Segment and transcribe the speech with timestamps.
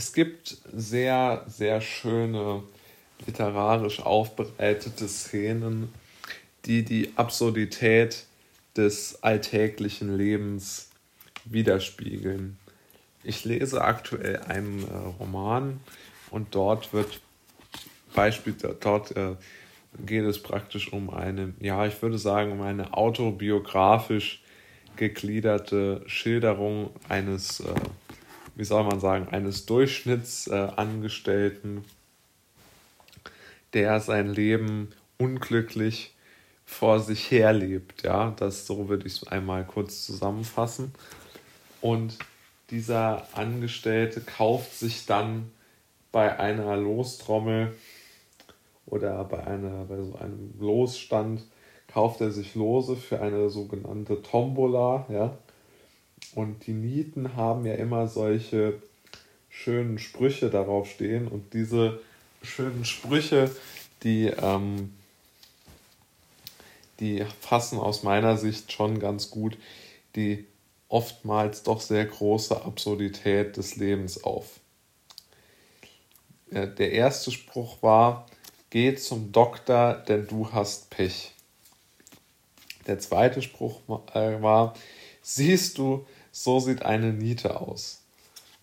[0.00, 2.62] es gibt sehr, sehr schöne
[3.26, 5.92] literarisch aufbereitete Szenen,
[6.64, 8.24] die die Absurdität
[8.74, 10.88] des alltäglichen Lebens
[11.44, 12.56] widerspiegeln.
[13.24, 15.80] Ich lese aktuell einen äh, Roman
[16.30, 17.20] und dort wird
[18.14, 19.34] Beispiel dort äh,
[20.06, 24.42] geht es praktisch um eine, ja, ich würde sagen, um eine autobiografisch
[24.96, 27.74] gegliederte Schilderung eines, äh,
[28.60, 31.82] wie soll man sagen, eines Durchschnittsangestellten,
[33.72, 36.14] der sein Leben unglücklich
[36.66, 38.02] vor sich herlebt.
[38.02, 40.92] Ja, das so würde ich es einmal kurz zusammenfassen.
[41.80, 42.18] Und
[42.68, 45.50] dieser Angestellte kauft sich dann
[46.12, 47.74] bei einer Lostrommel
[48.84, 51.46] oder bei, einer, bei so einem Losstand
[51.88, 55.38] kauft er sich Lose für eine sogenannte Tombola, ja.
[56.34, 58.80] Und die Nieten haben ja immer solche
[59.48, 62.00] schönen Sprüche darauf stehen und diese
[62.42, 63.50] schönen Sprüche,
[64.04, 64.94] die, ähm,
[67.00, 69.56] die fassen aus meiner Sicht schon ganz gut
[70.16, 70.46] die
[70.88, 74.60] oftmals doch sehr große Absurdität des Lebens auf.
[76.50, 78.26] Der erste Spruch war,
[78.70, 81.32] geh zum Doktor, denn du hast Pech.
[82.88, 83.80] Der zweite Spruch
[84.14, 84.74] äh, war,
[85.22, 88.02] siehst du, so sieht eine Niete aus.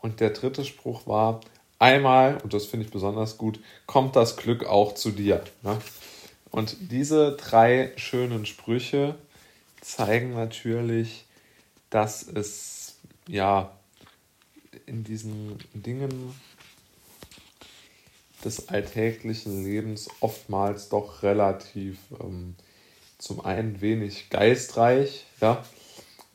[0.00, 1.40] Und der dritte Spruch war,
[1.78, 5.44] einmal, und das finde ich besonders gut, kommt das Glück auch zu dir.
[5.62, 5.78] Ne?
[6.50, 9.16] Und diese drei schönen Sprüche
[9.80, 11.24] zeigen natürlich,
[11.90, 13.72] dass es ja
[14.86, 16.34] in diesen Dingen
[18.44, 22.54] des alltäglichen Lebens oftmals doch relativ ähm,
[23.18, 25.62] zum einen wenig geistreich, ja,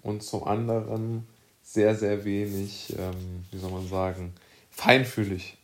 [0.05, 1.27] und zum anderen
[1.63, 4.33] sehr, sehr wenig, ähm, wie soll man sagen,
[4.69, 5.57] feinfühlig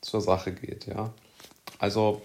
[0.00, 1.12] zur Sache geht, ja.
[1.78, 2.22] Also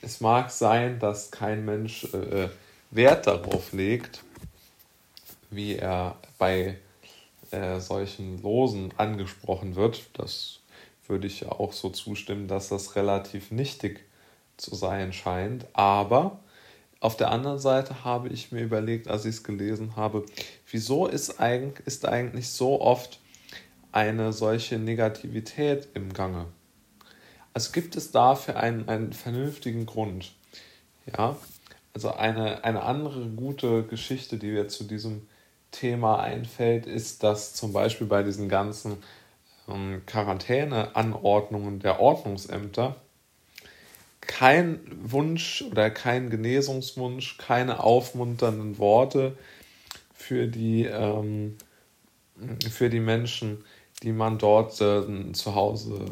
[0.00, 2.48] es mag sein, dass kein Mensch äh, äh
[2.90, 4.24] Wert darauf legt,
[5.50, 6.78] wie er bei
[7.50, 10.08] äh, solchen Losen angesprochen wird.
[10.14, 10.60] Das
[11.06, 14.06] würde ich ja auch so zustimmen, dass das relativ nichtig
[14.56, 15.66] zu sein scheint.
[15.74, 16.40] Aber
[17.00, 20.26] auf der anderen Seite habe ich mir überlegt, als ich es gelesen habe,
[20.70, 23.20] wieso ist eigentlich, ist eigentlich so oft
[23.92, 26.46] eine solche Negativität im Gange?
[27.54, 30.34] Also gibt es dafür einen, einen vernünftigen Grund?
[31.16, 31.36] Ja,
[31.94, 35.26] also eine, eine andere gute Geschichte, die mir zu diesem
[35.70, 38.98] Thema einfällt, ist, dass zum Beispiel bei diesen ganzen
[39.68, 42.96] ähm, Quarantäneanordnungen der Ordnungsämter
[44.20, 49.36] kein Wunsch oder kein Genesungswunsch, keine aufmunternden Worte
[50.12, 51.56] für die, ähm,
[52.70, 53.64] für die Menschen,
[54.02, 56.04] die man dort äh, zu Hause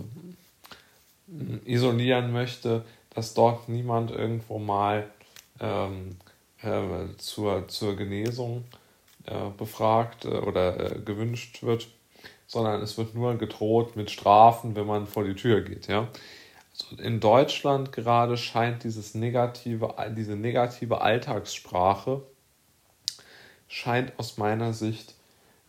[1.29, 5.11] äh, isolieren möchte, dass dort niemand irgendwo mal
[5.61, 6.17] ähm,
[6.63, 8.65] äh, zur, zur Genesung
[9.27, 11.89] äh, befragt äh, oder gewünscht wird
[12.47, 15.89] sondern es wird nur gedroht mit Strafen, wenn man vor die Tür geht.
[15.89, 16.09] Ja?
[16.99, 22.23] In Deutschland gerade scheint dieses negative, diese negative Alltagssprache
[23.69, 25.15] scheint aus meiner Sicht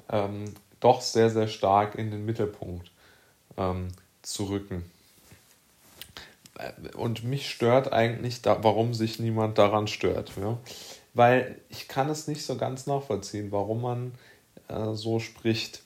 [0.09, 2.91] ähm, doch sehr, sehr stark in den Mittelpunkt
[3.57, 3.89] ähm,
[4.21, 4.89] zu rücken.
[6.95, 10.31] Und mich stört eigentlich, da, warum sich niemand daran stört.
[10.37, 10.57] Ja?
[11.13, 14.11] Weil ich kann es nicht so ganz nachvollziehen, warum man
[14.67, 15.83] äh, so spricht.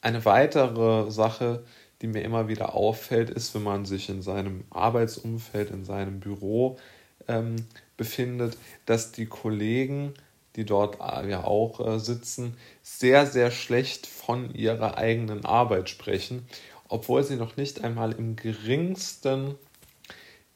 [0.00, 1.64] Eine weitere Sache,
[2.06, 6.78] die mir immer wieder auffällt, ist, wenn man sich in seinem Arbeitsumfeld, in seinem Büro
[7.26, 7.56] ähm,
[7.96, 8.56] befindet,
[8.86, 10.14] dass die Kollegen,
[10.54, 16.46] die dort äh, ja auch äh, sitzen, sehr, sehr schlecht von ihrer eigenen Arbeit sprechen,
[16.88, 19.56] obwohl sie noch nicht einmal im geringsten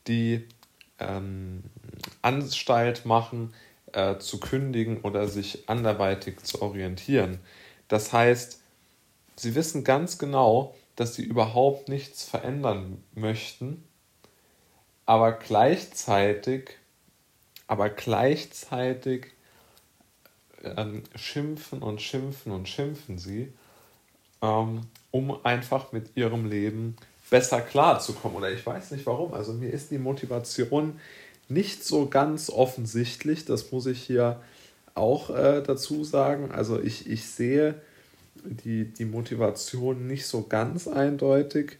[0.06, 0.46] die
[1.00, 1.64] ähm,
[2.22, 3.52] Anstalt machen,
[3.92, 7.40] äh, zu kündigen oder sich anderweitig zu orientieren.
[7.88, 8.60] Das heißt,
[9.40, 13.82] Sie wissen ganz genau, dass sie überhaupt nichts verändern möchten,
[15.06, 16.76] aber gleichzeitig,
[17.66, 19.28] aber gleichzeitig
[20.62, 23.50] ähm, schimpfen und schimpfen und schimpfen sie,
[24.42, 26.96] ähm, um einfach mit ihrem Leben
[27.30, 28.36] besser klarzukommen.
[28.36, 29.32] Oder ich weiß nicht warum.
[29.32, 31.00] Also mir ist die Motivation
[31.48, 33.46] nicht so ganz offensichtlich.
[33.46, 34.38] Das muss ich hier
[34.94, 36.52] auch äh, dazu sagen.
[36.52, 37.80] Also ich, ich sehe
[38.44, 41.78] die, die Motivation nicht so ganz eindeutig,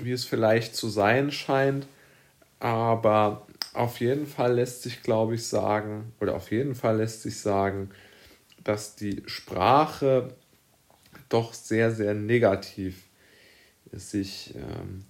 [0.00, 1.86] wie es vielleicht zu sein scheint.
[2.60, 7.40] Aber auf jeden Fall lässt sich, glaube ich, sagen, oder auf jeden Fall lässt sich
[7.40, 7.90] sagen,
[8.62, 10.34] dass die Sprache
[11.28, 13.02] doch sehr, sehr negativ
[13.92, 15.04] sich, ähm,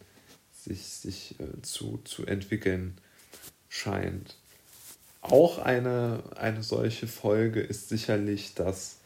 [0.53, 2.97] sich, sich äh, zu, zu entwickeln
[3.69, 4.37] scheint.
[5.21, 9.02] Auch eine, eine solche Folge ist sicherlich, dass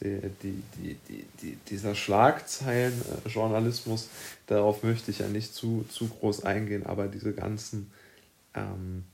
[0.00, 4.08] die, die, die, die, dieser Schlagzeilenjournalismus,
[4.46, 7.90] darauf möchte ich ja nicht zu, zu groß eingehen, aber diese ganzen,
[8.54, 9.04] ähm,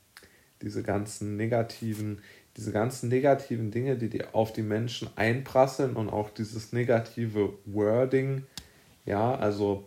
[0.61, 2.21] diese ganzen negativen,
[2.57, 8.45] diese ganzen negativen Dinge, die, die auf die Menschen einprasseln und auch dieses negative Wording,
[9.07, 9.85] ja, also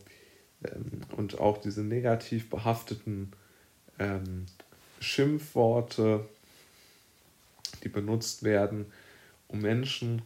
[0.63, 3.31] ähm, und auch diese negativ behafteten
[3.99, 4.47] ähm,
[4.99, 6.27] Schimpfworte,
[7.83, 8.87] die benutzt werden,
[9.47, 10.23] um Menschen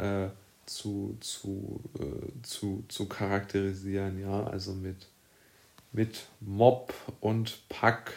[0.00, 0.28] äh,
[0.66, 5.08] zu, zu, äh, zu, zu charakterisieren, ja, also mit,
[5.92, 8.12] mit Mob und Pack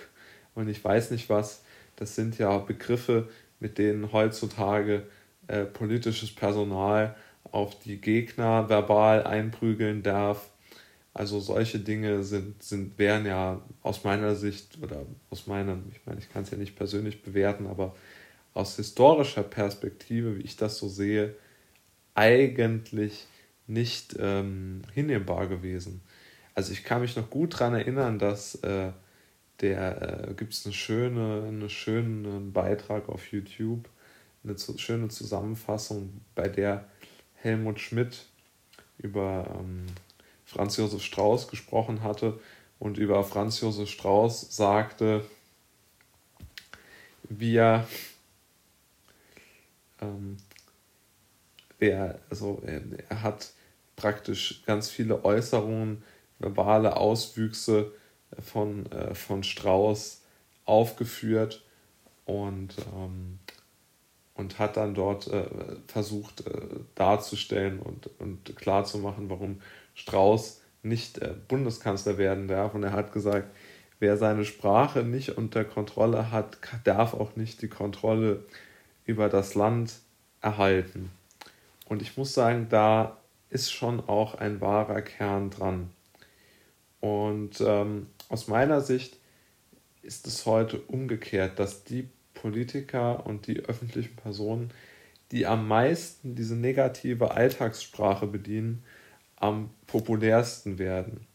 [0.55, 1.63] und ich weiß nicht was,
[1.95, 5.07] das sind ja Begriffe, mit denen heutzutage
[5.47, 7.15] äh, politisches Personal
[7.51, 10.49] auf die Gegner verbal einprügeln darf.
[11.13, 16.19] Also solche Dinge sind, sind, wären ja aus meiner Sicht oder aus meinem, ich meine,
[16.19, 17.95] ich kann es ja nicht persönlich bewerten, aber
[18.53, 21.35] aus historischer Perspektive, wie ich das so sehe,
[22.15, 23.27] eigentlich
[23.67, 26.01] nicht ähm, hinnehmbar gewesen.
[26.55, 28.91] Also ich kann mich noch gut daran erinnern, dass äh,
[29.61, 33.87] der äh, gibt es eine schöne, einen schönen Beitrag auf YouTube,
[34.43, 36.85] eine zu, schöne Zusammenfassung, bei der
[37.35, 38.25] Helmut Schmidt
[38.97, 39.85] über ähm,
[40.45, 42.39] Franz Josef Strauß gesprochen hatte
[42.79, 45.25] und über Franz Josef Strauß sagte,
[47.29, 47.87] wie er
[50.01, 50.37] ähm,
[51.89, 52.61] er, also
[53.09, 53.51] er hat
[53.95, 56.03] praktisch ganz viele Äußerungen,
[56.39, 57.91] verbale Auswüchse
[58.39, 60.21] von, äh, von Strauß
[60.65, 61.63] aufgeführt
[62.25, 63.39] und, ähm,
[64.33, 65.45] und hat dann dort äh,
[65.87, 66.61] versucht äh,
[66.95, 69.61] darzustellen und, und klarzumachen, warum
[69.95, 72.73] Strauß nicht äh, Bundeskanzler werden darf.
[72.73, 73.47] Und er hat gesagt,
[73.99, 78.43] wer seine Sprache nicht unter Kontrolle hat, darf auch nicht die Kontrolle
[79.05, 79.93] über das Land
[80.41, 81.11] erhalten.
[81.93, 83.17] Und ich muss sagen, da
[83.51, 85.91] ist schon auch ein wahrer Kern dran.
[87.01, 89.19] Und ähm, aus meiner Sicht
[90.01, 94.71] ist es heute umgekehrt, dass die Politiker und die öffentlichen Personen,
[95.31, 98.83] die am meisten diese negative Alltagssprache bedienen,
[99.35, 101.27] am populärsten werden.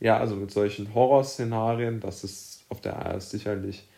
[0.00, 3.88] Ja, also mit solchen Horrorszenarien, das ist auf der AS sicherlich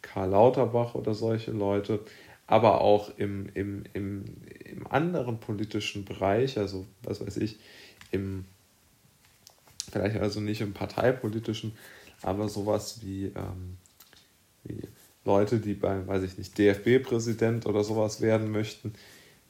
[0.00, 2.00] Karl Lauterbach oder solche Leute,
[2.46, 4.24] aber auch im, im, im,
[4.64, 7.58] im anderen politischen Bereich, also was weiß ich,
[8.10, 8.44] im
[9.90, 11.76] vielleicht also nicht im parteipolitischen,
[12.22, 13.76] aber sowas wie, ähm,
[14.64, 14.80] wie
[15.24, 18.94] Leute, die beim, weiß ich nicht, DFB-Präsident oder sowas werden möchten,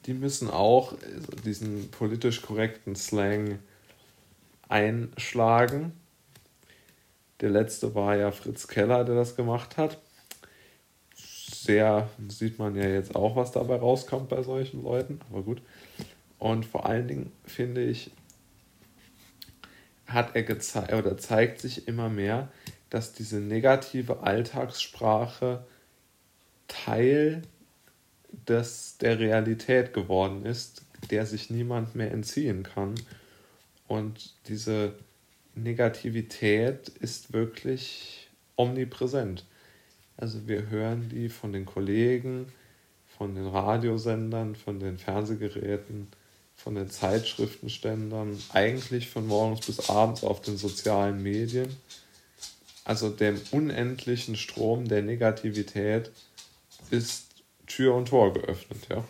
[0.07, 0.95] die müssen auch
[1.45, 3.59] diesen politisch korrekten Slang
[4.69, 5.93] einschlagen.
[7.41, 9.99] Der letzte war ja Fritz Keller, der das gemacht hat.
[11.65, 15.63] Sehr sieht man ja jetzt auch, was dabei rauskommt bei solchen Leuten, aber gut.
[16.41, 18.11] Und vor allen Dingen finde ich,
[20.07, 22.49] hat er gezeigt oder zeigt sich immer mehr,
[22.91, 25.65] dass diese negative Alltagssprache
[26.67, 27.43] Teil
[28.49, 30.83] des, der Realität geworden ist,
[31.13, 32.97] der sich niemand mehr entziehen kann.
[33.87, 34.95] Und diese
[35.55, 39.45] Negativität ist wirklich omnipräsent.
[40.23, 42.47] Also wir hören die von den Kollegen,
[43.19, 46.07] von den Radiosendern, von den Fernsehgeräten,
[46.55, 51.77] von den Zeitschriftenständern, eigentlich von morgens bis abends auf den sozialen Medien.
[52.85, 56.13] Also dem unendlichen Strom der Negativität
[56.93, 57.27] ist
[57.67, 59.05] Tür und Tor geöffnet, ja.